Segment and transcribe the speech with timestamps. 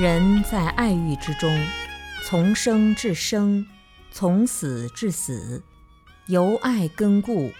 [0.00, 1.54] 人在爱欲之中，
[2.24, 3.66] 从生至生，
[4.10, 5.62] 从死至死，
[6.24, 7.52] 由爱根故，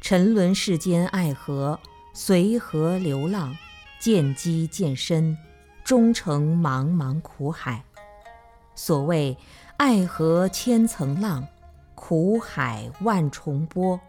[0.00, 1.78] 沉沦世间爱河，
[2.12, 3.56] 随河流浪，
[4.00, 5.38] 渐积渐深，
[5.84, 7.84] 终成茫茫苦海。
[8.74, 9.38] 所谓
[9.76, 11.46] 爱河千层浪，
[11.94, 14.00] 苦海万重波。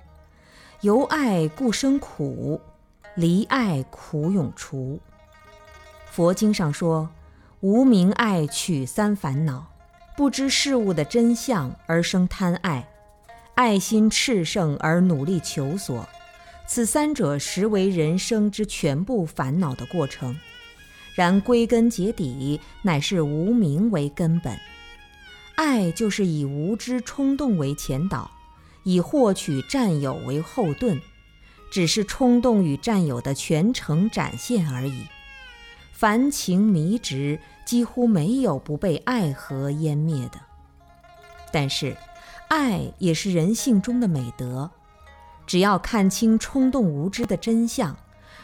[0.82, 2.60] 由爱故生苦，
[3.14, 5.00] 离爱苦永除。
[6.08, 7.08] 佛经上说。
[7.62, 9.66] 无明爱取三烦恼，
[10.16, 12.88] 不知事物的真相而生贪爱，
[13.56, 16.08] 爱心炽盛而努力求索，
[16.68, 20.38] 此三者实为人生之全部烦恼的过程。
[21.16, 24.56] 然归根结底，乃是无明为根本。
[25.56, 28.30] 爱就是以无知冲动为前导，
[28.84, 31.02] 以获取占有为后盾，
[31.72, 35.08] 只是冲动与占有的全程展现而已。
[36.00, 40.40] 凡情迷执，几乎没有不被爱河湮灭的。
[41.52, 41.98] 但是，
[42.50, 44.70] 爱也是人性中的美德。
[45.48, 47.98] 只要看清冲动无知的真相，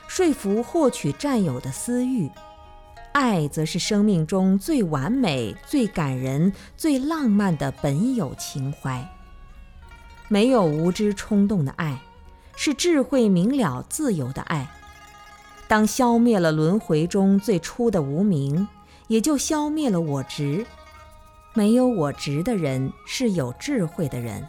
[0.07, 2.27] 说服获取占有的私欲，
[3.11, 9.07] 爱则是生命中最完美、最感人、最浪漫的本有情怀。
[10.27, 11.99] 没有无知冲动的爱，
[12.55, 14.67] 是智慧明了、自由的爱。
[15.67, 18.67] 当消灭了轮回中最初的无名，
[19.07, 20.65] 也就消灭了我执。
[21.53, 24.45] 没有我执的人是有智慧的人，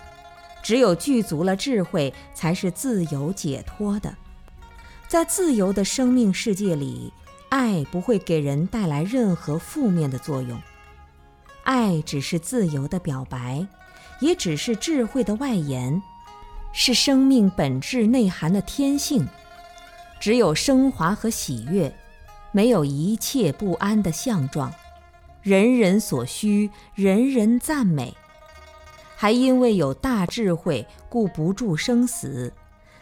[0.63, 4.15] 只有具足了智慧，才是自由解脱的。
[5.07, 7.13] 在自由的生命世界里，
[7.51, 10.59] 爱不会给人带来任何负面的作用。
[11.63, 13.67] 爱只是自由的表白，
[14.21, 16.03] 也只是智慧的外延，
[16.73, 19.27] 是生命本质内涵的天性。
[20.25, 21.95] 只有升华和喜悦，
[22.51, 24.73] 没有一切不安的相状，
[25.43, 28.17] 人人所需，人人赞美。
[29.17, 32.51] 还因为有大智慧，故不住生死；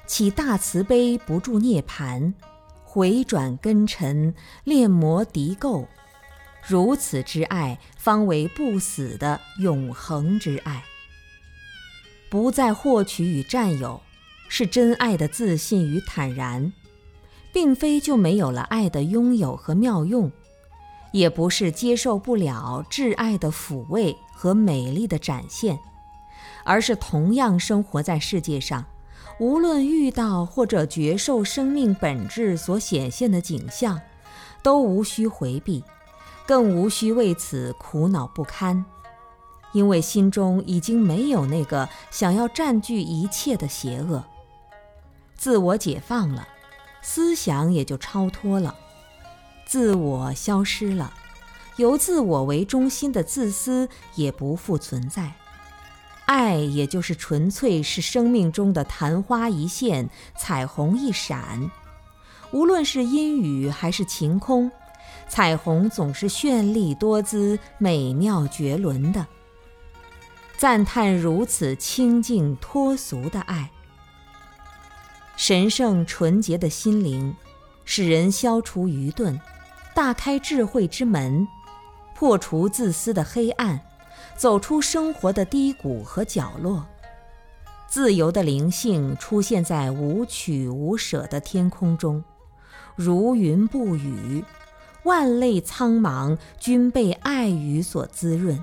[0.05, 2.35] 起大慈悲，不住涅槃。
[2.83, 4.35] 回转根尘，
[4.65, 5.87] 炼魔涤垢。
[6.67, 10.83] 如此之爱，方为不死的永恒之爱。
[12.29, 14.03] 不再获取与占有，
[14.49, 16.73] 是真爱的自信与坦然。
[17.53, 20.33] 并非就没有了爱的拥有和妙用，
[21.13, 25.79] 也不是接受不了挚爱的抚慰和美丽的展现，
[26.65, 28.85] 而是同样生活在世界上，
[29.39, 34.01] 无论遇到或者觉受生命本质所显现的景象，
[34.63, 35.85] 都无需回避，
[36.47, 38.83] 更无需为此苦恼不堪，
[39.73, 44.25] 因为心中已经没有那个想要占据一切的邪恶，
[45.37, 46.49] 自我解放了。
[47.03, 48.75] 思想也就超脱了，
[49.67, 51.13] 自我消失了，
[51.77, 55.33] 由自我为中心的自私也不复存在，
[56.27, 60.09] 爱也就是纯粹是生命中的昙花一现，
[60.39, 61.71] 彩虹一闪。
[62.53, 64.71] 无论是阴雨还是晴空，
[65.29, 69.27] 彩虹总是绚丽多姿、美妙绝伦的。
[70.57, 73.71] 赞叹如此清净脱俗的爱。
[75.45, 77.35] 神圣纯洁的心灵，
[77.85, 79.37] 使人消除愚钝，
[79.93, 81.49] 大开智慧之门，
[82.15, 83.81] 破除自私的黑暗，
[84.37, 86.87] 走出生活的低谷和角落。
[87.89, 92.23] 自由的灵性出现在无取无舍的天空中，
[92.95, 94.45] 如云不雨，
[95.03, 98.63] 万类苍茫均被爱语所滋润，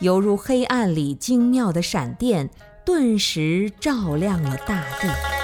[0.00, 2.50] 犹如黑暗里精妙的闪电，
[2.84, 5.35] 顿时照亮了大地。